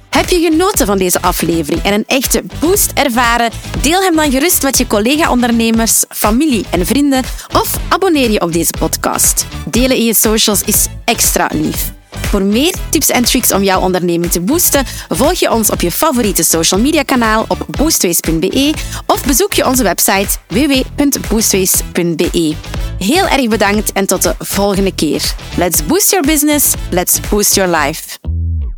Heb 0.09 0.29
je 0.29 0.49
genoten 0.51 0.85
van 0.85 0.97
deze 0.97 1.21
aflevering 1.21 1.83
en 1.83 1.93
een 1.93 2.03
echte 2.07 2.43
boost 2.59 2.91
ervaren? 2.93 3.51
Deel 3.81 4.01
hem 4.01 4.15
dan 4.15 4.31
gerust 4.31 4.63
met 4.63 4.77
je 4.77 4.87
collega-ondernemers, 4.87 6.03
familie 6.09 6.65
en 6.69 6.85
vrienden 6.85 7.23
of 7.53 7.77
abonneer 7.89 8.31
je 8.31 8.41
op 8.41 8.53
deze 8.53 8.73
podcast. 8.79 9.45
Delen 9.65 9.97
in 9.97 10.05
je 10.05 10.13
socials 10.13 10.61
is 10.63 10.87
extra 11.05 11.49
lief. 11.53 11.92
Voor 12.21 12.41
meer 12.41 12.75
tips 12.89 13.09
en 13.09 13.23
tricks 13.23 13.51
om 13.51 13.63
jouw 13.63 13.81
onderneming 13.81 14.31
te 14.31 14.41
boosten, 14.41 14.85
volg 15.09 15.33
je 15.33 15.51
ons 15.51 15.69
op 15.69 15.81
je 15.81 15.91
favoriete 15.91 16.43
social 16.43 16.81
media 16.81 17.03
kanaal 17.03 17.45
op 17.47 17.65
boostways.be 17.69 18.73
of 19.07 19.25
bezoek 19.25 19.53
je 19.53 19.65
onze 19.65 19.83
website 19.83 20.37
www.boostways.be. 20.47 22.55
Heel 22.97 23.27
erg 23.27 23.47
bedankt 23.47 23.91
en 23.91 24.05
tot 24.05 24.21
de 24.21 24.35
volgende 24.39 24.95
keer. 24.95 25.33
Let's 25.57 25.85
boost 25.85 26.11
your 26.11 26.25
business, 26.25 26.73
let's 26.89 27.19
boost 27.29 27.55
your 27.55 27.77
life. 27.77 28.42